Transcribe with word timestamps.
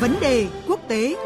Vấn 0.00 0.20
đề 0.20 0.48
quốc 0.68 0.80
tế 0.88 1.16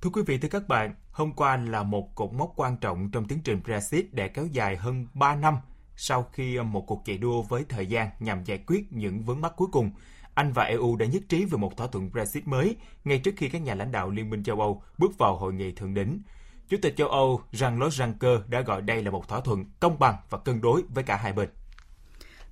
Thưa 0.00 0.10
quý 0.12 0.22
vị, 0.26 0.38
thưa 0.38 0.48
các 0.48 0.68
bạn, 0.68 0.94
hôm 1.10 1.32
qua 1.32 1.56
là 1.56 1.82
một 1.82 2.14
cột 2.14 2.32
mốc 2.32 2.52
quan 2.56 2.76
trọng 2.76 3.10
trong 3.10 3.24
tiến 3.28 3.38
trình 3.44 3.60
Brexit 3.64 4.14
đã 4.14 4.26
kéo 4.26 4.46
dài 4.46 4.76
hơn 4.76 5.06
3 5.14 5.34
năm 5.34 5.56
sau 5.96 6.26
khi 6.32 6.58
một 6.60 6.84
cuộc 6.86 7.02
chạy 7.04 7.18
đua 7.18 7.42
với 7.42 7.64
thời 7.68 7.86
gian 7.86 8.10
nhằm 8.20 8.44
giải 8.44 8.58
quyết 8.66 8.92
những 8.92 9.22
vướng 9.22 9.40
mắc 9.40 9.52
cuối 9.56 9.68
cùng. 9.72 9.90
Anh 10.34 10.52
và 10.52 10.64
EU 10.64 10.96
đã 10.96 11.06
nhất 11.06 11.22
trí 11.28 11.44
về 11.44 11.58
một 11.58 11.76
thỏa 11.76 11.86
thuận 11.86 12.10
Brexit 12.12 12.46
mới 12.46 12.76
ngay 13.04 13.18
trước 13.18 13.34
khi 13.36 13.48
các 13.48 13.62
nhà 13.62 13.74
lãnh 13.74 13.92
đạo 13.92 14.10
Liên 14.10 14.30
minh 14.30 14.42
châu 14.42 14.60
Âu 14.60 14.82
bước 14.98 15.18
vào 15.18 15.36
hội 15.36 15.52
nghị 15.52 15.72
thượng 15.72 15.94
đỉnh. 15.94 16.22
Chủ 16.68 16.76
tịch 16.82 16.96
châu 16.96 17.08
Âu 17.08 17.40
Jean-Claude 17.52 17.88
Juncker 17.88 18.40
đã 18.48 18.60
gọi 18.60 18.82
đây 18.82 19.02
là 19.02 19.10
một 19.10 19.28
thỏa 19.28 19.40
thuận 19.40 19.64
công 19.80 19.98
bằng 19.98 20.16
và 20.30 20.38
cân 20.38 20.60
đối 20.60 20.82
với 20.88 21.04
cả 21.04 21.16
hai 21.16 21.32
bên. 21.32 21.48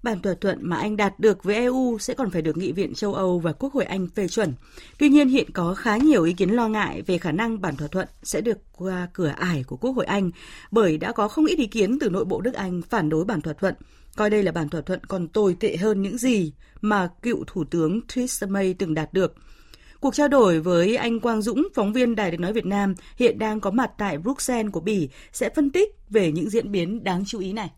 Bản 0.02 0.20
thỏa 0.20 0.34
thuận 0.40 0.58
mà 0.62 0.76
Anh 0.76 0.96
đạt 0.96 1.20
được 1.20 1.44
với 1.44 1.54
EU 1.54 1.98
sẽ 1.98 2.14
còn 2.14 2.30
phải 2.30 2.42
được 2.42 2.56
Nghị 2.56 2.72
viện 2.72 2.94
châu 2.94 3.14
Âu 3.14 3.38
và 3.38 3.52
Quốc 3.52 3.72
hội 3.72 3.84
Anh 3.84 4.06
phê 4.14 4.28
chuẩn. 4.28 4.54
Tuy 4.98 5.08
nhiên 5.08 5.28
hiện 5.28 5.50
có 5.50 5.74
khá 5.74 5.96
nhiều 5.96 6.24
ý 6.24 6.32
kiến 6.32 6.50
lo 6.50 6.68
ngại 6.68 7.02
về 7.02 7.18
khả 7.18 7.32
năng 7.32 7.60
bản 7.60 7.76
thỏa 7.76 7.88
thuận 7.88 8.08
sẽ 8.22 8.40
được 8.40 8.58
qua 8.72 9.08
cửa 9.12 9.32
ải 9.36 9.64
của 9.64 9.76
Quốc 9.76 9.90
hội 9.90 10.04
Anh, 10.04 10.30
bởi 10.70 10.98
đã 10.98 11.12
có 11.12 11.28
không 11.28 11.46
ít 11.46 11.58
ý 11.58 11.66
kiến 11.66 11.98
từ 11.98 12.10
nội 12.10 12.24
bộ 12.24 12.40
nước 12.40 12.54
Anh 12.54 12.82
phản 12.82 13.08
đối 13.08 13.24
bản 13.24 13.40
thỏa 13.40 13.52
thuận, 13.52 13.74
coi 14.16 14.30
đây 14.30 14.42
là 14.42 14.52
bản 14.52 14.68
thỏa 14.68 14.80
thuận 14.80 15.00
còn 15.04 15.28
tồi 15.28 15.56
tệ 15.60 15.76
hơn 15.76 16.02
những 16.02 16.18
gì 16.18 16.52
mà 16.80 17.08
cựu 17.22 17.44
Thủ 17.46 17.64
tướng 17.64 18.00
Theresa 18.08 18.46
May 18.46 18.74
từng 18.74 18.94
đạt 18.94 19.12
được. 19.12 19.34
Cuộc 20.00 20.14
trao 20.14 20.28
đổi 20.28 20.60
với 20.60 20.96
anh 20.96 21.20
Quang 21.20 21.42
Dũng, 21.42 21.68
phóng 21.74 21.92
viên 21.92 22.16
Đài 22.16 22.30
Tiếng 22.30 22.40
Nói 22.40 22.52
Việt 22.52 22.66
Nam, 22.66 22.94
hiện 23.16 23.38
đang 23.38 23.60
có 23.60 23.70
mặt 23.70 23.90
tại 23.98 24.18
Bruxelles 24.18 24.72
của 24.72 24.80
Bỉ, 24.80 25.08
sẽ 25.32 25.50
phân 25.56 25.70
tích 25.70 25.88
về 26.10 26.32
những 26.32 26.50
diễn 26.50 26.72
biến 26.72 27.04
đáng 27.04 27.24
chú 27.26 27.38
ý 27.38 27.52
này. 27.52 27.70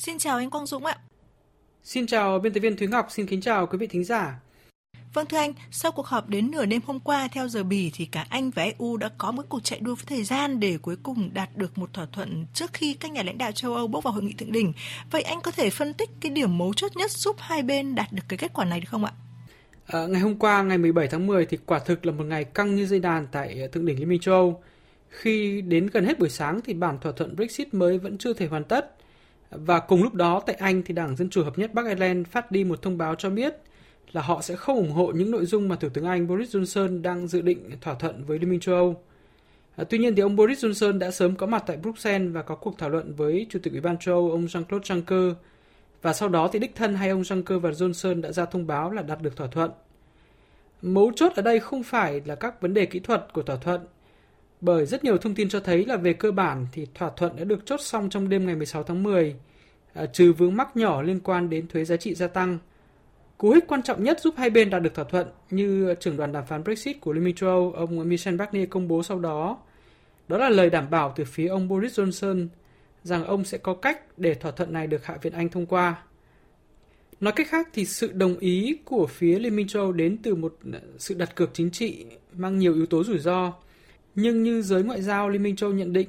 Xin 0.00 0.18
chào 0.18 0.36
anh 0.36 0.50
Quang 0.50 0.66
Dũng 0.66 0.84
ạ. 0.84 0.96
Xin 1.82 2.06
chào 2.06 2.38
biên 2.38 2.52
tập 2.52 2.60
viên 2.60 2.76
Thúy 2.76 2.88
Ngọc, 2.88 3.06
xin 3.10 3.26
kính 3.26 3.40
chào 3.40 3.66
quý 3.66 3.78
vị 3.78 3.86
thính 3.86 4.04
giả. 4.04 4.40
Vâng 5.14 5.26
thưa 5.26 5.36
anh, 5.36 5.52
sau 5.70 5.92
cuộc 5.92 6.06
họp 6.06 6.28
đến 6.28 6.50
nửa 6.50 6.66
đêm 6.66 6.80
hôm 6.86 7.00
qua 7.00 7.28
theo 7.32 7.48
giờ 7.48 7.64
Bỉ 7.64 7.90
thì 7.94 8.04
cả 8.04 8.26
Anh 8.28 8.50
và 8.50 8.62
EU 8.62 8.96
đã 8.96 9.10
có 9.18 9.32
một 9.32 9.42
cuộc 9.48 9.60
chạy 9.64 9.80
đua 9.80 9.94
với 9.94 10.04
thời 10.06 10.24
gian 10.24 10.60
để 10.60 10.78
cuối 10.82 10.96
cùng 11.02 11.30
đạt 11.34 11.56
được 11.56 11.78
một 11.78 11.92
thỏa 11.92 12.06
thuận 12.12 12.46
trước 12.54 12.70
khi 12.72 12.94
các 12.94 13.10
nhà 13.10 13.22
lãnh 13.22 13.38
đạo 13.38 13.52
châu 13.52 13.74
Âu 13.74 13.86
bước 13.86 14.04
vào 14.04 14.12
hội 14.12 14.22
nghị 14.22 14.32
thượng 14.32 14.52
đỉnh. 14.52 14.72
Vậy 15.10 15.22
anh 15.22 15.40
có 15.40 15.50
thể 15.50 15.70
phân 15.70 15.94
tích 15.94 16.10
cái 16.20 16.32
điểm 16.32 16.58
mấu 16.58 16.74
chốt 16.74 16.96
nhất 16.96 17.10
giúp 17.10 17.36
hai 17.38 17.62
bên 17.62 17.94
đạt 17.94 18.12
được 18.12 18.22
cái 18.28 18.38
kết 18.38 18.52
quả 18.54 18.64
này 18.64 18.80
được 18.80 18.88
không 18.90 19.04
ạ? 19.04 19.12
À, 19.86 20.06
ngày 20.06 20.20
hôm 20.20 20.38
qua, 20.38 20.62
ngày 20.62 20.78
17 20.78 21.08
tháng 21.08 21.26
10 21.26 21.46
thì 21.46 21.58
quả 21.66 21.78
thực 21.78 22.06
là 22.06 22.12
một 22.12 22.24
ngày 22.24 22.44
căng 22.44 22.74
như 22.74 22.86
dây 22.86 22.98
đàn 22.98 23.26
tại 23.32 23.68
thượng 23.72 23.86
đỉnh 23.86 23.98
Liên 23.98 24.08
minh 24.08 24.20
châu 24.20 24.34
Âu. 24.34 24.62
Khi 25.08 25.60
đến 25.60 25.86
gần 25.92 26.04
hết 26.04 26.18
buổi 26.18 26.30
sáng 26.30 26.60
thì 26.64 26.74
bản 26.74 26.98
thỏa 27.00 27.12
thuận 27.12 27.36
Brexit 27.36 27.74
mới 27.74 27.98
vẫn 27.98 28.18
chưa 28.18 28.32
thể 28.32 28.46
hoàn 28.46 28.64
tất 28.64 28.96
và 29.50 29.80
cùng 29.80 30.02
lúc 30.02 30.14
đó 30.14 30.42
tại 30.46 30.56
Anh 30.56 30.82
thì 30.82 30.94
Đảng 30.94 31.16
Dân 31.16 31.30
Chủ 31.30 31.44
Hợp 31.44 31.58
nhất 31.58 31.74
Bắc 31.74 31.86
Ireland 31.86 32.26
phát 32.26 32.50
đi 32.50 32.64
một 32.64 32.82
thông 32.82 32.98
báo 32.98 33.14
cho 33.14 33.30
biết 33.30 33.54
là 34.12 34.22
họ 34.22 34.42
sẽ 34.42 34.56
không 34.56 34.76
ủng 34.76 34.92
hộ 34.92 35.06
những 35.06 35.30
nội 35.30 35.46
dung 35.46 35.68
mà 35.68 35.76
Thủ 35.76 35.88
tướng 35.88 36.04
Anh 36.04 36.26
Boris 36.26 36.56
Johnson 36.56 37.02
đang 37.02 37.28
dự 37.28 37.40
định 37.40 37.70
thỏa 37.80 37.94
thuận 37.94 38.24
với 38.24 38.38
Liên 38.38 38.50
minh 38.50 38.60
châu 38.60 38.74
Âu. 38.74 39.02
À, 39.76 39.84
tuy 39.84 39.98
nhiên 39.98 40.14
thì 40.14 40.22
ông 40.22 40.36
Boris 40.36 40.64
Johnson 40.64 40.98
đã 40.98 41.10
sớm 41.10 41.36
có 41.36 41.46
mặt 41.46 41.64
tại 41.66 41.76
Bruxelles 41.76 42.32
và 42.32 42.42
có 42.42 42.54
cuộc 42.54 42.78
thảo 42.78 42.90
luận 42.90 43.14
với 43.14 43.46
Chủ 43.50 43.58
tịch 43.62 43.72
Ủy 43.72 43.80
ban 43.80 43.98
châu 43.98 44.14
Âu 44.14 44.30
ông 44.30 44.46
Jean-Claude 44.46 44.80
Juncker 44.80 45.34
và 46.02 46.12
sau 46.12 46.28
đó 46.28 46.48
thì 46.52 46.58
đích 46.58 46.74
thân 46.74 46.94
hai 46.94 47.08
ông 47.08 47.22
Juncker 47.22 47.58
và 47.58 47.70
Johnson 47.70 48.20
đã 48.20 48.32
ra 48.32 48.44
thông 48.44 48.66
báo 48.66 48.90
là 48.90 49.02
đạt 49.02 49.22
được 49.22 49.36
thỏa 49.36 49.46
thuận. 49.46 49.70
Mấu 50.82 51.12
chốt 51.16 51.32
ở 51.36 51.42
đây 51.42 51.60
không 51.60 51.82
phải 51.82 52.20
là 52.24 52.34
các 52.34 52.60
vấn 52.60 52.74
đề 52.74 52.86
kỹ 52.86 52.98
thuật 52.98 53.32
của 53.32 53.42
thỏa 53.42 53.56
thuận 53.56 53.80
bởi 54.60 54.86
rất 54.86 55.04
nhiều 55.04 55.18
thông 55.18 55.34
tin 55.34 55.48
cho 55.48 55.60
thấy 55.60 55.84
là 55.86 55.96
về 55.96 56.12
cơ 56.12 56.32
bản 56.32 56.66
thì 56.72 56.86
thỏa 56.94 57.10
thuận 57.16 57.36
đã 57.36 57.44
được 57.44 57.66
chốt 57.66 57.80
xong 57.80 58.10
trong 58.10 58.28
đêm 58.28 58.46
ngày 58.46 58.56
16 58.56 58.82
tháng 58.82 59.02
10, 59.02 59.36
à, 59.94 60.06
trừ 60.06 60.32
vướng 60.32 60.56
mắc 60.56 60.76
nhỏ 60.76 61.02
liên 61.02 61.20
quan 61.20 61.50
đến 61.50 61.68
thuế 61.68 61.84
giá 61.84 61.96
trị 61.96 62.14
gia 62.14 62.26
tăng. 62.26 62.58
Cú 63.38 63.50
hích 63.50 63.66
quan 63.66 63.82
trọng 63.82 64.04
nhất 64.04 64.20
giúp 64.20 64.34
hai 64.38 64.50
bên 64.50 64.70
đạt 64.70 64.82
được 64.82 64.94
thỏa 64.94 65.04
thuận 65.04 65.26
như 65.50 65.94
trưởng 66.00 66.16
đoàn 66.16 66.32
đàm 66.32 66.46
phán 66.46 66.64
Brexit 66.64 67.00
của 67.00 67.12
Liên 67.12 67.24
minh 67.24 67.34
châu 67.34 67.48
Âu 67.48 67.72
ông 67.72 68.08
Michel 68.08 68.36
Barnier 68.36 68.68
công 68.70 68.88
bố 68.88 69.02
sau 69.02 69.18
đó. 69.18 69.58
Đó 70.28 70.38
là 70.38 70.48
lời 70.48 70.70
đảm 70.70 70.90
bảo 70.90 71.12
từ 71.16 71.24
phía 71.24 71.48
ông 71.48 71.68
Boris 71.68 72.00
Johnson 72.00 72.48
rằng 73.02 73.24
ông 73.24 73.44
sẽ 73.44 73.58
có 73.58 73.74
cách 73.74 74.18
để 74.18 74.34
thỏa 74.34 74.50
thuận 74.50 74.72
này 74.72 74.86
được 74.86 75.04
Hạ 75.06 75.16
viện 75.22 75.32
Anh 75.32 75.48
thông 75.48 75.66
qua. 75.66 76.02
Nói 77.20 77.32
cách 77.36 77.48
khác 77.50 77.68
thì 77.72 77.84
sự 77.84 78.12
đồng 78.12 78.38
ý 78.38 78.78
của 78.84 79.06
phía 79.06 79.38
Liên 79.38 79.56
minh 79.56 79.68
châu 79.68 79.82
Âu 79.82 79.92
đến 79.92 80.18
từ 80.22 80.34
một 80.34 80.58
à, 80.72 80.80
sự 80.98 81.14
đặt 81.14 81.36
cược 81.36 81.50
chính 81.54 81.70
trị 81.70 82.06
mang 82.32 82.58
nhiều 82.58 82.74
yếu 82.74 82.86
tố 82.86 83.04
rủi 83.04 83.18
ro 83.18 83.52
nhưng 84.14 84.42
như 84.42 84.62
giới 84.62 84.82
ngoại 84.82 85.02
giao 85.02 85.28
Liên 85.28 85.42
minh 85.42 85.56
châu 85.56 85.72
nhận 85.72 85.92
định 85.92 86.08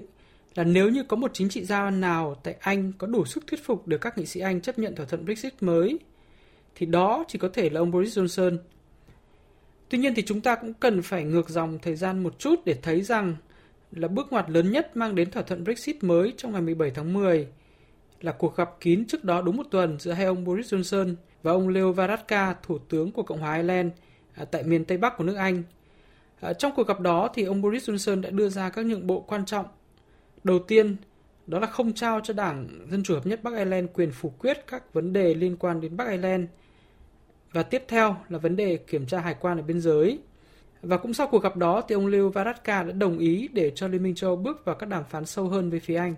là 0.55 0.63
nếu 0.63 0.89
như 0.89 1.03
có 1.03 1.17
một 1.17 1.31
chính 1.33 1.49
trị 1.49 1.65
gia 1.65 1.89
nào 1.89 2.35
tại 2.43 2.55
Anh 2.59 2.91
có 2.97 3.07
đủ 3.07 3.25
sức 3.25 3.47
thuyết 3.47 3.65
phục 3.65 3.87
được 3.87 3.97
các 4.01 4.17
nghị 4.17 4.25
sĩ 4.25 4.39
Anh 4.39 4.61
chấp 4.61 4.79
nhận 4.79 4.95
thỏa 4.95 5.05
thuận 5.05 5.25
Brexit 5.25 5.63
mới, 5.63 5.99
thì 6.75 6.85
đó 6.85 7.25
chỉ 7.27 7.39
có 7.39 7.49
thể 7.53 7.69
là 7.69 7.79
ông 7.79 7.91
Boris 7.91 8.17
Johnson. 8.17 8.57
Tuy 9.89 9.97
nhiên 9.97 10.13
thì 10.15 10.21
chúng 10.21 10.41
ta 10.41 10.55
cũng 10.55 10.73
cần 10.73 11.01
phải 11.01 11.23
ngược 11.23 11.49
dòng 11.49 11.79
thời 11.81 11.95
gian 11.95 12.23
một 12.23 12.39
chút 12.39 12.65
để 12.65 12.75
thấy 12.81 13.01
rằng 13.01 13.35
là 13.91 14.07
bước 14.07 14.31
ngoặt 14.31 14.49
lớn 14.49 14.71
nhất 14.71 14.97
mang 14.97 15.15
đến 15.15 15.31
thỏa 15.31 15.43
thuận 15.43 15.63
Brexit 15.63 16.03
mới 16.03 16.33
trong 16.37 16.51
ngày 16.51 16.61
17 16.61 16.91
tháng 16.91 17.13
10 17.13 17.47
là 18.21 18.31
cuộc 18.31 18.55
gặp 18.55 18.69
kín 18.79 19.05
trước 19.05 19.23
đó 19.23 19.41
đúng 19.41 19.57
một 19.57 19.65
tuần 19.71 19.99
giữa 19.99 20.11
hai 20.11 20.25
ông 20.25 20.43
Boris 20.43 20.73
Johnson 20.73 21.15
và 21.43 21.51
ông 21.51 21.69
Leo 21.69 21.91
Varadkar, 21.91 22.55
thủ 22.63 22.77
tướng 22.77 23.11
của 23.11 23.23
Cộng 23.23 23.39
hòa 23.39 23.55
Ireland 23.55 23.91
à, 24.33 24.45
tại 24.45 24.63
miền 24.63 24.85
Tây 24.85 24.97
Bắc 24.97 25.17
của 25.17 25.23
nước 25.23 25.35
Anh– 25.35 25.63
À, 26.41 26.53
trong 26.53 26.71
cuộc 26.75 26.87
gặp 26.87 26.99
đó 26.99 27.29
thì 27.33 27.43
ông 27.43 27.61
Boris 27.61 27.89
Johnson 27.89 28.21
đã 28.21 28.29
đưa 28.29 28.49
ra 28.49 28.69
các 28.69 28.85
nhượng 28.85 29.07
bộ 29.07 29.19
quan 29.19 29.45
trọng. 29.45 29.65
Đầu 30.43 30.59
tiên, 30.59 30.95
đó 31.47 31.59
là 31.59 31.67
không 31.67 31.93
trao 31.93 32.19
cho 32.23 32.33
Đảng 32.33 32.67
Dân 32.89 33.03
Chủ 33.03 33.13
Hợp 33.13 33.25
nhất 33.25 33.43
Bắc 33.43 33.53
Ireland 33.53 33.89
quyền 33.93 34.11
phủ 34.11 34.29
quyết 34.39 34.67
các 34.67 34.93
vấn 34.93 35.13
đề 35.13 35.33
liên 35.33 35.57
quan 35.57 35.81
đến 35.81 35.97
Bắc 35.97 36.07
Ireland. 36.07 36.45
Và 37.51 37.63
tiếp 37.63 37.83
theo 37.87 38.15
là 38.29 38.37
vấn 38.37 38.55
đề 38.55 38.77
kiểm 38.77 39.05
tra 39.05 39.19
hải 39.19 39.35
quan 39.39 39.57
ở 39.57 39.63
biên 39.63 39.81
giới. 39.81 40.19
Và 40.81 40.97
cũng 40.97 41.13
sau 41.13 41.27
cuộc 41.27 41.43
gặp 41.43 41.57
đó 41.57 41.81
thì 41.87 41.95
ông 41.95 42.07
Leo 42.07 42.29
Varadkar 42.29 42.87
đã 42.87 42.93
đồng 42.93 43.17
ý 43.17 43.47
để 43.53 43.71
cho 43.75 43.87
Liên 43.87 44.03
minh 44.03 44.15
châu 44.15 44.29
Âu 44.29 44.35
bước 44.35 44.65
vào 44.65 44.75
các 44.75 44.89
đàm 44.89 45.03
phán 45.09 45.25
sâu 45.25 45.47
hơn 45.47 45.69
với 45.69 45.79
phía 45.79 45.95
Anh. 45.95 46.15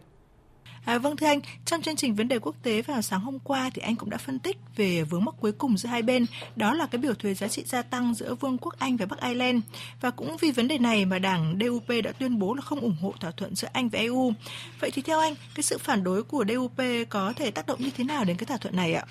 À, 0.85 0.97
vâng 0.97 1.17
thưa 1.17 1.25
anh, 1.27 1.39
trong 1.65 1.81
chương 1.81 1.95
trình 1.95 2.15
vấn 2.15 2.27
đề 2.27 2.39
quốc 2.39 2.55
tế 2.63 2.81
vào 2.81 3.01
sáng 3.01 3.19
hôm 3.19 3.39
qua 3.39 3.69
thì 3.73 3.81
anh 3.81 3.95
cũng 3.95 4.09
đã 4.09 4.17
phân 4.17 4.39
tích 4.39 4.57
về 4.75 5.03
vướng 5.03 5.25
mắc 5.25 5.35
cuối 5.39 5.51
cùng 5.51 5.77
giữa 5.77 5.89
hai 5.89 6.01
bên, 6.01 6.25
đó 6.55 6.73
là 6.73 6.85
cái 6.85 7.01
biểu 7.01 7.13
thuế 7.13 7.33
giá 7.33 7.47
trị 7.47 7.63
gia 7.65 7.81
tăng 7.81 8.13
giữa 8.13 8.35
Vương 8.35 8.57
quốc 8.57 8.75
Anh 8.79 8.97
và 8.97 9.05
Bắc 9.05 9.21
Ireland. 9.21 9.63
Và 10.01 10.11
cũng 10.11 10.37
vì 10.37 10.51
vấn 10.51 10.67
đề 10.67 10.77
này 10.77 11.05
mà 11.05 11.19
đảng 11.19 11.57
DUP 11.61 11.87
đã 12.03 12.11
tuyên 12.11 12.39
bố 12.39 12.53
là 12.53 12.61
không 12.61 12.79
ủng 12.79 12.95
hộ 13.01 13.13
thỏa 13.19 13.31
thuận 13.31 13.55
giữa 13.55 13.67
Anh 13.73 13.89
và 13.89 13.99
EU. 13.99 14.33
Vậy 14.79 14.91
thì 14.93 15.01
theo 15.01 15.19
anh, 15.19 15.35
cái 15.55 15.63
sự 15.63 15.77
phản 15.77 16.03
đối 16.03 16.23
của 16.23 16.45
DUP 16.49 16.77
có 17.09 17.33
thể 17.35 17.51
tác 17.51 17.67
động 17.67 17.79
như 17.81 17.89
thế 17.97 18.03
nào 18.03 18.25
đến 18.25 18.37
cái 18.37 18.45
thỏa 18.45 18.57
thuận 18.57 18.75
này 18.75 18.93
ạ? 18.93 19.05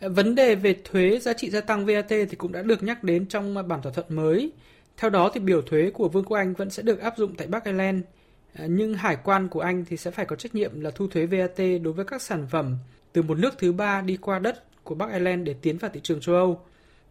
Vấn 0.00 0.34
đề 0.34 0.54
về 0.54 0.76
thuế 0.84 1.18
giá 1.18 1.32
trị 1.32 1.50
gia 1.50 1.60
tăng 1.60 1.86
VAT 1.86 2.08
thì 2.08 2.36
cũng 2.38 2.52
đã 2.52 2.62
được 2.62 2.82
nhắc 2.82 3.04
đến 3.04 3.26
trong 3.26 3.68
bản 3.68 3.82
thỏa 3.82 3.92
thuận 3.92 4.06
mới. 4.16 4.52
Theo 4.96 5.10
đó 5.10 5.30
thì 5.34 5.40
biểu 5.40 5.62
thuế 5.62 5.90
của 5.90 6.08
Vương 6.08 6.24
quốc 6.24 6.36
Anh 6.36 6.54
vẫn 6.54 6.70
sẽ 6.70 6.82
được 6.82 7.00
áp 7.00 7.14
dụng 7.16 7.34
tại 7.36 7.46
Bắc 7.46 7.64
Ireland– 7.64 8.04
Ờ, 8.58 8.66
nhưng 8.66 8.94
hải 8.94 9.16
quan 9.24 9.48
của 9.48 9.60
Anh 9.60 9.84
thì 9.84 9.96
sẽ 9.96 10.10
phải 10.10 10.26
có 10.26 10.36
trách 10.36 10.54
nhiệm 10.54 10.80
là 10.80 10.90
thu 10.90 11.08
thuế 11.08 11.26
VAT 11.26 11.82
đối 11.82 11.92
với 11.92 12.04
các 12.04 12.22
sản 12.22 12.46
phẩm 12.50 12.76
từ 13.12 13.22
một 13.22 13.38
nước 13.38 13.54
thứ 13.58 13.72
ba 13.72 14.00
đi 14.00 14.16
qua 14.16 14.38
đất 14.38 14.84
của 14.84 14.94
Bắc 14.94 15.12
Ireland 15.12 15.46
để 15.46 15.54
tiến 15.62 15.78
vào 15.78 15.90
thị 15.94 16.00
trường 16.02 16.20
châu 16.20 16.34
Âu. 16.34 16.60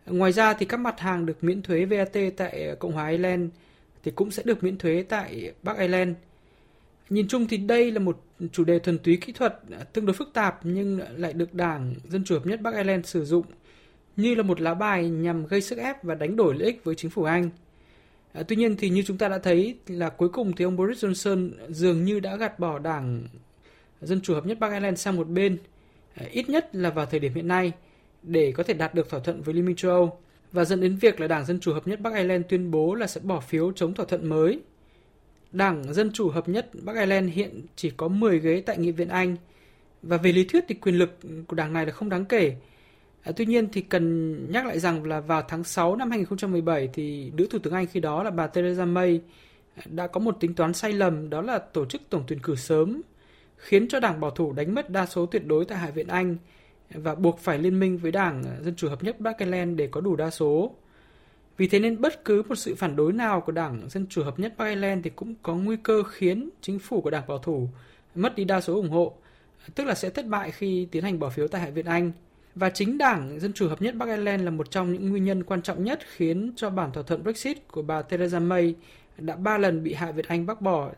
Ờ, 0.06 0.14
ngoài 0.14 0.32
ra 0.32 0.54
thì 0.54 0.66
các 0.66 0.78
mặt 0.80 1.00
hàng 1.00 1.26
được 1.26 1.44
miễn 1.44 1.62
thuế 1.62 1.86
VAT 1.86 2.18
tại 2.38 2.64
ờ, 2.64 2.76
Cộng 2.76 2.92
hòa 2.92 3.08
Ireland 3.08 3.50
thì 4.04 4.12
cũng 4.12 4.32
sẽ 4.32 4.44
được 4.46 4.64
miễn 4.64 4.78
thuế 4.78 5.06
tại 5.10 5.52
Bắc 5.64 5.78
Ireland. 5.78 6.16
Nhìn 7.10 7.28
chung 7.28 7.48
thì 7.48 7.58
đây 7.58 7.92
là 7.92 8.00
một 8.00 8.24
chủ 8.52 8.64
đề 8.64 8.80
thuần 8.80 8.98
túy 9.00 9.18
kỹ 9.18 9.34
thuật 9.34 9.60
tương 9.94 10.06
đối 10.06 10.14
phức 10.14 10.30
tạp 10.34 10.60
nhưng 10.64 11.00
lại 11.18 11.34
được 11.34 11.54
Đảng 11.54 11.96
Dân 12.08 12.24
chủ 12.24 12.36
hợp 12.36 12.46
nhất 12.46 12.62
Bắc 12.62 12.74
Ireland 12.74 13.06
sử 13.06 13.26
dụng 13.26 13.46
như 14.16 14.36
là 14.36 14.44
một 14.44 14.62
lá 14.62 14.74
bài 14.74 15.10
nhằm 15.10 15.48
gây 15.48 15.62
sức 15.62 15.78
ép 15.78 16.04
và 16.04 16.16
đánh 16.16 16.36
đổi 16.36 16.56
lợi 16.56 16.66
ích 16.66 16.84
với 16.84 16.96
chính 16.96 17.12
phủ 17.12 17.24
Anh. 17.24 17.50
À, 18.34 18.44
tuy 18.44 18.56
nhiên 18.56 18.76
thì 18.78 18.90
như 18.90 19.04
chúng 19.06 19.18
ta 19.18 19.28
đã 19.28 19.38
thấy 19.38 19.78
là 19.88 20.10
cuối 20.10 20.30
cùng 20.30 20.56
thì 20.56 20.66
ông 20.66 20.76
Boris 20.76 21.06
Johnson 21.06 21.52
dường 21.70 22.04
như 22.04 22.20
đã 22.20 22.36
gạt 22.36 22.60
bỏ 22.60 22.80
đảng 22.80 23.24
Dân 24.02 24.22
chủ 24.22 24.34
hợp 24.34 24.46
nhất 24.46 24.60
Bắc 24.60 24.72
Ireland 24.72 25.00
sang 25.00 25.16
một 25.16 25.30
bên, 25.30 25.58
à, 26.16 26.26
ít 26.32 26.50
nhất 26.50 26.76
là 26.76 26.90
vào 26.90 27.06
thời 27.06 27.20
điểm 27.20 27.34
hiện 27.34 27.48
nay, 27.48 27.72
để 28.24 28.52
có 28.52 28.64
thể 28.64 28.74
đạt 28.74 28.96
được 28.96 29.10
thỏa 29.10 29.20
thuận 29.20 29.42
với 29.42 29.54
Liên 29.54 29.66
minh 29.66 29.76
châu 29.76 29.92
Âu. 29.92 30.20
Và 30.52 30.66
dẫn 30.66 30.82
đến 30.82 30.96
việc 30.96 31.20
là 31.20 31.28
Đảng 31.28 31.46
Dân 31.46 31.60
chủ 31.60 31.74
hợp 31.74 31.88
nhất 31.88 32.00
Bắc 32.02 32.14
Ireland 32.14 32.46
tuyên 32.50 32.72
bố 32.72 32.96
là 32.96 33.08
sẽ 33.08 33.22
bỏ 33.22 33.40
phiếu 33.40 33.72
chống 33.72 33.94
thỏa 33.94 34.06
thuận 34.06 34.30
mới. 34.30 34.60
Đảng 35.52 35.94
Dân 35.94 36.12
chủ 36.14 36.30
hợp 36.30 36.50
nhất 36.50 36.70
Bắc 36.82 36.96
Ireland 36.96 37.34
hiện 37.34 37.62
chỉ 37.76 37.92
có 37.98 38.08
10 38.08 38.40
ghế 38.40 38.64
tại 38.66 38.78
Nghị 38.78 38.92
viện 38.92 39.10
Anh. 39.10 39.36
Và 40.02 40.18
về 40.18 40.32
lý 40.32 40.44
thuyết 40.44 40.66
thì 40.68 40.76
quyền 40.76 40.96
lực 40.96 41.20
của 41.48 41.56
đảng 41.56 41.74
này 41.74 41.86
là 41.86 41.92
không 41.92 42.10
đáng 42.10 42.26
kể. 42.26 42.56
À, 43.24 43.32
tuy 43.36 43.46
nhiên 43.46 43.68
thì 43.72 43.82
cần 43.82 44.52
nhắc 44.52 44.66
lại 44.66 44.80
rằng 44.80 45.04
là 45.04 45.20
vào 45.20 45.42
tháng 45.48 45.64
6 45.64 45.96
năm 45.96 46.10
2017 46.10 46.90
thì 46.94 47.32
nữ 47.38 47.48
thủ 47.50 47.60
tướng 47.60 47.74
Anh 47.74 47.86
khi 47.88 48.00
đó 48.00 48.24
là 48.24 48.32
bà 48.32 48.48
Theresa 48.48 48.86
May 48.86 49.22
à, 49.76 49.84
đã 49.86 50.08
có 50.08 50.20
một 50.20 50.38
tính 50.40 50.54
toán 50.54 50.74
sai 50.74 50.94
lầm 50.94 51.30
đó 51.30 51.42
là 51.42 51.60
tổ 51.60 51.86
chức 51.86 52.02
tổng 52.10 52.24
tuyển 52.28 52.40
cử 52.40 52.56
sớm 52.56 53.02
khiến 53.58 53.88
cho 53.88 54.00
đảng 54.00 54.20
bảo 54.20 54.32
thủ 54.32 54.54
đánh 54.54 54.76
mất 54.76 54.90
đa 54.90 55.06
số 55.06 55.26
tuyệt 55.26 55.48
đối 55.48 55.66
tại 55.66 55.78
Hạ 55.78 55.90
viện 55.90 56.08
Anh 56.08 56.38
và 56.94 57.16
buộc 57.16 57.40
phải 57.40 57.58
liên 57.58 57.80
minh 57.80 57.98
với 57.98 58.12
Đảng 58.12 58.44
à, 58.44 58.58
Dân 58.62 58.76
Chủ 58.76 58.90
Hợp 58.90 59.04
nhất 59.04 59.20
Bắc 59.20 59.38
Ireland 59.38 59.78
để 59.78 59.88
có 59.88 60.02
đủ 60.02 60.16
đa 60.16 60.30
số. 60.30 60.76
Vì 61.58 61.68
thế 61.68 61.80
nên 61.80 62.02
bất 62.02 62.26
cứ 62.26 62.44
một 62.48 62.56
sự 62.56 62.76
phản 62.76 62.96
đối 62.96 63.14
nào 63.14 63.42
của 63.42 63.52
Đảng 63.52 63.90
Dân 63.90 64.08
Chủ 64.10 64.24
Hợp 64.24 64.40
nhất 64.40 64.54
Bắc 64.58 64.66
Ireland 64.66 65.04
thì 65.04 65.10
cũng 65.10 65.36
có 65.44 65.56
nguy 65.56 65.78
cơ 65.84 66.04
khiến 66.04 66.50
chính 66.62 66.80
phủ 66.80 67.02
của 67.02 67.10
Đảng 67.10 67.28
Bảo 67.28 67.38
thủ 67.38 67.70
mất 68.16 68.36
đi 68.36 68.44
đa 68.44 68.62
số 68.62 68.76
ủng 68.76 68.90
hộ, 68.90 69.14
à, 69.66 69.68
tức 69.76 69.84
là 69.84 69.96
sẽ 69.96 70.10
thất 70.10 70.26
bại 70.26 70.52
khi 70.52 70.88
tiến 70.92 71.04
hành 71.04 71.20
bỏ 71.20 71.30
phiếu 71.30 71.48
tại 71.48 71.62
Hạ 71.62 71.70
viện 71.70 71.86
Anh. 71.86 72.12
Và 72.60 72.70
chính 72.70 72.98
Đảng 72.98 73.40
Dân 73.40 73.54
Chủ 73.54 73.68
Hợp 73.68 73.82
nhất 73.82 73.96
Bắc 73.96 74.06
Ireland 74.06 74.44
là 74.44 74.52
một 74.52 74.72
trong 74.72 74.94
những 74.94 75.10
nguyên 75.10 75.24
nhân 75.24 75.44
quan 75.44 75.62
trọng 75.62 75.84
nhất 75.84 76.00
khiến 76.16 76.54
cho 76.56 76.70
bản 76.70 76.92
thỏa 76.92 77.04
thuận 77.04 77.24
Brexit 77.24 77.68
của 77.68 77.82
bà 77.82 78.02
Theresa 78.02 78.40
May 78.40 78.76
đã 79.18 79.36
ba 79.36 79.58
lần 79.58 79.84
bị 79.84 79.94
Hạ 79.94 80.12
viện 80.12 80.26
Anh 80.28 80.46
bác 80.46 80.62
bỏ. 80.62 80.90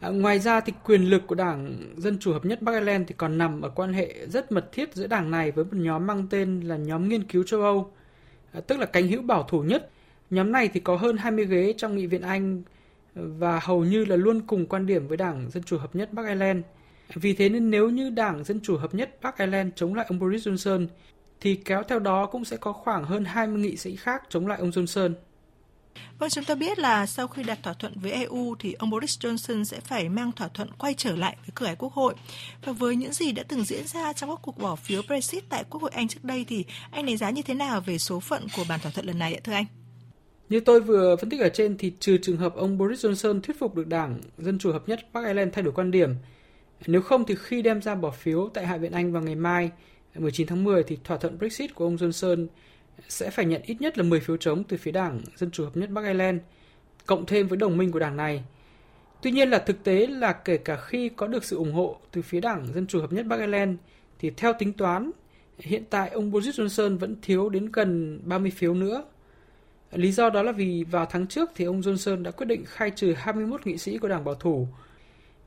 À, 0.00 0.08
ngoài 0.08 0.38
ra 0.38 0.60
thì 0.60 0.72
quyền 0.84 1.02
lực 1.02 1.22
của 1.26 1.34
Đảng 1.34 1.76
Dân 1.96 2.18
Chủ 2.18 2.32
Hợp 2.32 2.44
nhất 2.44 2.62
Bắc 2.62 2.72
Ireland 2.72 3.08
thì 3.08 3.14
còn 3.18 3.38
nằm 3.38 3.62
ở 3.62 3.68
quan 3.68 3.92
hệ 3.92 4.26
rất 4.26 4.52
mật 4.52 4.72
thiết 4.72 4.94
giữa 4.94 5.06
đảng 5.06 5.30
này 5.30 5.50
với 5.50 5.64
một 5.64 5.76
nhóm 5.76 6.06
mang 6.06 6.26
tên 6.30 6.60
là 6.60 6.76
nhóm 6.76 7.08
nghiên 7.08 7.22
cứu 7.22 7.42
châu 7.42 7.62
Âu, 7.62 7.92
à, 8.52 8.60
tức 8.60 8.78
là 8.78 8.86
cánh 8.86 9.08
hữu 9.08 9.22
bảo 9.22 9.42
thủ 9.42 9.62
nhất. 9.62 9.90
Nhóm 10.30 10.52
này 10.52 10.68
thì 10.68 10.80
có 10.80 10.96
hơn 10.96 11.16
20 11.16 11.46
ghế 11.46 11.74
trong 11.76 11.96
Nghị 11.96 12.06
viện 12.06 12.22
Anh 12.22 12.62
và 13.14 13.60
hầu 13.62 13.84
như 13.84 14.04
là 14.04 14.16
luôn 14.16 14.40
cùng 14.46 14.66
quan 14.66 14.86
điểm 14.86 15.08
với 15.08 15.16
Đảng 15.16 15.50
Dân 15.50 15.62
Chủ 15.62 15.78
Hợp 15.78 15.96
nhất 15.96 16.12
Bắc 16.12 16.26
Ireland. 16.26 16.62
Vì 17.14 17.32
thế 17.32 17.48
nên 17.48 17.70
nếu 17.70 17.90
như 17.90 18.10
Đảng 18.10 18.44
Dân 18.44 18.60
Chủ 18.60 18.76
Hợp 18.76 18.94
nhất 18.94 19.16
Bắc 19.22 19.38
Ireland 19.38 19.72
chống 19.76 19.94
lại 19.94 20.06
ông 20.08 20.18
Boris 20.18 20.48
Johnson, 20.48 20.86
thì 21.40 21.54
kéo 21.54 21.82
theo 21.82 21.98
đó 21.98 22.26
cũng 22.26 22.44
sẽ 22.44 22.56
có 22.56 22.72
khoảng 22.72 23.04
hơn 23.04 23.24
20 23.24 23.62
nghị 23.62 23.76
sĩ 23.76 23.96
khác 23.96 24.22
chống 24.28 24.46
lại 24.46 24.58
ông 24.58 24.70
Johnson. 24.70 25.14
Vâng, 26.18 26.30
chúng 26.30 26.44
ta 26.44 26.54
biết 26.54 26.78
là 26.78 27.06
sau 27.06 27.28
khi 27.28 27.42
đạt 27.42 27.62
thỏa 27.62 27.72
thuận 27.72 27.92
với 27.96 28.12
EU 28.12 28.54
thì 28.58 28.72
ông 28.72 28.90
Boris 28.90 29.18
Johnson 29.18 29.64
sẽ 29.64 29.80
phải 29.80 30.08
mang 30.08 30.32
thỏa 30.32 30.48
thuận 30.48 30.70
quay 30.78 30.94
trở 30.94 31.16
lại 31.16 31.36
với 31.40 31.50
cửa 31.54 31.66
ải 31.66 31.76
quốc 31.76 31.92
hội. 31.92 32.14
Và 32.64 32.72
với 32.72 32.96
những 32.96 33.12
gì 33.12 33.32
đã 33.32 33.42
từng 33.48 33.64
diễn 33.64 33.86
ra 33.86 34.12
trong 34.12 34.30
các 34.30 34.38
cuộc 34.42 34.58
bỏ 34.58 34.76
phiếu 34.76 35.02
Brexit 35.06 35.44
tại 35.48 35.64
Quốc 35.70 35.82
hội 35.82 35.90
Anh 35.94 36.08
trước 36.08 36.24
đây 36.24 36.44
thì 36.48 36.64
anh 36.90 37.06
đánh 37.06 37.16
giá 37.16 37.30
như 37.30 37.42
thế 37.42 37.54
nào 37.54 37.80
về 37.80 37.98
số 37.98 38.20
phận 38.20 38.46
của 38.56 38.64
bản 38.68 38.80
thỏa 38.80 38.92
thuận 38.92 39.06
lần 39.06 39.18
này 39.18 39.34
ạ 39.34 39.40
thưa 39.44 39.52
anh? 39.52 39.64
Như 40.48 40.60
tôi 40.60 40.80
vừa 40.80 41.16
phân 41.16 41.30
tích 41.30 41.40
ở 41.40 41.48
trên 41.48 41.78
thì 41.78 41.92
trừ 42.00 42.18
trường 42.22 42.36
hợp 42.36 42.54
ông 42.54 42.78
Boris 42.78 43.06
Johnson 43.06 43.40
thuyết 43.40 43.58
phục 43.58 43.74
được 43.74 43.86
Đảng 43.86 44.20
Dân 44.38 44.58
Chủ 44.58 44.72
Hợp 44.72 44.88
nhất 44.88 45.00
Bắc 45.12 45.24
Ireland 45.24 45.54
thay 45.54 45.62
đổi 45.62 45.72
quan 45.72 45.90
điểm, 45.90 46.14
nếu 46.86 47.02
không 47.02 47.24
thì 47.24 47.34
khi 47.34 47.62
đem 47.62 47.82
ra 47.82 47.94
bỏ 47.94 48.10
phiếu 48.10 48.50
tại 48.54 48.66
Hạ 48.66 48.76
viện 48.76 48.92
Anh 48.92 49.12
vào 49.12 49.22
ngày 49.22 49.34
mai 49.34 49.70
19 50.14 50.46
tháng 50.46 50.64
10 50.64 50.82
thì 50.82 50.98
thỏa 51.04 51.16
thuận 51.16 51.38
Brexit 51.38 51.74
của 51.74 51.84
ông 51.84 51.96
Johnson 51.96 52.46
sẽ 53.08 53.30
phải 53.30 53.44
nhận 53.44 53.62
ít 53.62 53.80
nhất 53.80 53.98
là 53.98 54.04
10 54.04 54.20
phiếu 54.20 54.36
chống 54.36 54.64
từ 54.64 54.76
phía 54.76 54.90
Đảng 54.90 55.20
Dân 55.36 55.50
Chủ 55.50 55.64
Hợp 55.64 55.76
nhất 55.76 55.90
Bắc 55.90 56.04
Ireland, 56.04 56.40
cộng 57.06 57.26
thêm 57.26 57.48
với 57.48 57.56
đồng 57.56 57.76
minh 57.76 57.92
của 57.92 57.98
đảng 57.98 58.16
này. 58.16 58.44
Tuy 59.22 59.30
nhiên 59.30 59.50
là 59.50 59.58
thực 59.58 59.84
tế 59.84 60.06
là 60.06 60.32
kể 60.32 60.56
cả 60.56 60.76
khi 60.76 61.08
có 61.08 61.26
được 61.26 61.44
sự 61.44 61.56
ủng 61.56 61.72
hộ 61.72 61.96
từ 62.10 62.22
phía 62.22 62.40
Đảng 62.40 62.66
Dân 62.74 62.86
Chủ 62.86 63.00
Hợp 63.00 63.12
nhất 63.12 63.26
Bắc 63.26 63.40
Ireland, 63.40 63.76
thì 64.18 64.30
theo 64.30 64.52
tính 64.58 64.72
toán, 64.72 65.10
hiện 65.58 65.84
tại 65.90 66.10
ông 66.10 66.30
Boris 66.30 66.60
Johnson 66.60 66.98
vẫn 66.98 67.16
thiếu 67.22 67.48
đến 67.48 67.68
gần 67.72 68.20
30 68.24 68.50
phiếu 68.50 68.74
nữa. 68.74 69.04
Lý 69.92 70.12
do 70.12 70.30
đó 70.30 70.42
là 70.42 70.52
vì 70.52 70.84
vào 70.90 71.06
tháng 71.10 71.26
trước 71.26 71.50
thì 71.54 71.64
ông 71.64 71.80
Johnson 71.80 72.22
đã 72.22 72.30
quyết 72.30 72.46
định 72.46 72.64
khai 72.66 72.90
trừ 72.90 73.12
21 73.12 73.66
nghị 73.66 73.78
sĩ 73.78 73.98
của 73.98 74.08
Đảng 74.08 74.24
Bảo 74.24 74.34
thủ. 74.34 74.68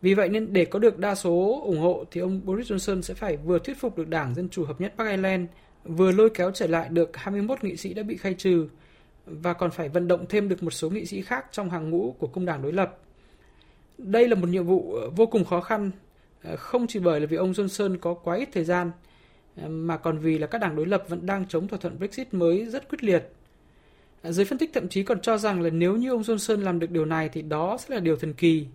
Vì 0.06 0.14
vậy 0.14 0.30
nên 0.30 0.54
để 0.54 0.66
có 0.66 0.80
được 0.80 1.00
đa 1.00 1.16
số 1.16 1.62
ủng 1.66 1.80
hộ 1.80 2.06
thì 2.12 2.22
ông 2.22 2.42
Boris 2.46 2.72
Johnson 2.72 3.02
sẽ 3.02 3.14
phải 3.14 3.38
vừa 3.38 3.60
thuyết 3.60 3.78
phục 3.80 3.98
được 3.98 4.10
Đảng 4.10 4.36
Dân 4.36 4.50
Chủ 4.50 4.66
Hợp 4.66 4.82
nhất 4.82 4.94
Bắc 4.98 5.06
Ireland– 5.10 5.46
vừa 5.86 6.12
lôi 6.12 6.30
kéo 6.30 6.52
trở 6.52 6.68
lại 6.68 6.90
được 6.90 7.18
21 7.18 7.64
nghị 7.64 7.78
sĩ 7.78 7.94
đã 7.94 8.04
bị 8.04 8.18
khai 8.18 8.34
trừ 8.34 8.68
và 9.26 9.54
còn 9.54 9.72
phải 9.72 9.90
vận 9.90 10.08
động 10.08 10.26
thêm 10.30 10.50
được 10.50 10.64
một 10.64 10.72
số 10.72 10.90
nghị 10.90 11.06
sĩ 11.06 11.22
khác 11.22 11.46
trong 11.52 11.70
hàng 11.70 11.90
ngũ 11.90 12.16
của 12.20 12.28
công 12.28 12.46
đảng 12.46 12.62
đối 12.62 12.74
lập. 12.74 12.98
Đây 13.98 14.28
là 14.28 14.36
một 14.36 14.50
nhiệm 14.50 14.66
vụ 14.66 14.94
ờ, 14.94 15.10
vô 15.10 15.26
cùng 15.26 15.46
khó 15.46 15.62
khăn, 15.62 15.92
ờ, 16.44 16.56
không 16.56 16.88
chỉ 16.88 17.00
bởi 17.00 17.20
là 17.20 17.26
vì 17.26 17.38
ông 17.38 17.52
Johnson 17.52 17.98
có 17.98 18.14
quá 18.14 18.36
ít 18.36 18.50
thời 18.54 18.64
gian, 18.64 18.92
ờ, 19.56 19.68
mà 19.70 19.98
còn 19.98 20.18
vì 20.18 20.38
là 20.38 20.48
các 20.48 20.58
đảng 20.58 20.76
đối 20.76 20.86
lập 20.86 21.04
vẫn 21.08 21.26
đang 21.26 21.46
chống 21.48 21.68
thỏa 21.68 21.80
thuận 21.80 21.98
Brexit 22.00 22.34
mới 22.34 22.66
rất 22.66 22.90
quyết 22.90 23.04
liệt. 23.04 23.32
Giới 24.24 24.46
phân 24.46 24.58
tích 24.58 24.72
thậm 24.74 24.90
chí 24.90 25.04
còn 25.04 25.22
cho 25.22 25.38
rằng 25.38 25.62
là 25.62 25.70
nếu 25.70 25.96
như 25.96 26.10
ông 26.10 26.22
Johnson 26.22 26.62
làm 26.62 26.80
được 26.80 26.92
điều 26.92 27.06
này 27.06 27.30
thì 27.30 27.42
đó 27.42 27.78
sẽ 27.80 27.96
là 27.96 28.00
điều 28.02 28.16
thần 28.16 28.34
kỳ. 28.34 28.68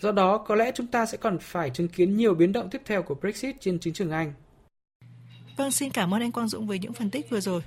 Do 0.00 0.12
đó, 0.12 0.38
có 0.38 0.54
lẽ 0.54 0.72
chúng 0.74 0.86
ta 0.86 1.06
sẽ 1.06 1.18
còn 1.18 1.38
phải 1.38 1.70
chứng 1.70 1.88
kiến 1.88 2.16
nhiều 2.16 2.34
biến 2.34 2.52
động 2.52 2.70
tiếp 2.70 2.82
theo 2.84 3.02
của 3.02 3.14
Brexit 3.14 3.60
trên 3.60 3.78
chính 3.78 3.94
trường 3.94 4.10
Anh. 4.10 4.32
Vâng, 5.56 5.70
xin 5.70 5.90
cảm 5.90 6.14
ơn 6.14 6.20
anh 6.20 6.32
Quang 6.32 6.48
Dũng 6.48 6.66
với 6.66 6.78
những 6.78 6.92
phân 6.92 7.10
tích 7.10 7.30
vừa 7.30 7.40
rồi. 7.40 7.62